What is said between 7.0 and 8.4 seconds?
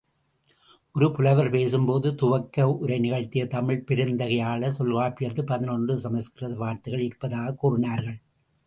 இருப்பதாகக் கூறினார்கள்.